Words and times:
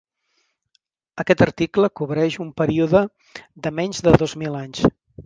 Aquest 1.23 1.43
article 1.45 1.89
cobreix 2.01 2.37
un 2.45 2.49
període 2.63 3.03
de 3.67 3.73
menys 3.81 4.03
de 4.09 4.15
dos 4.23 4.35
mil 4.45 4.59
anys. 4.63 4.83